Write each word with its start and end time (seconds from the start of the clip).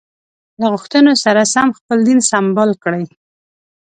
له 0.59 0.65
غوښتنو 0.73 1.11
سره 1.23 1.41
سم 1.53 1.67
خپل 1.77 1.97
دین 2.07 2.19
سمبال 2.31 2.71
کړي. 2.83 3.03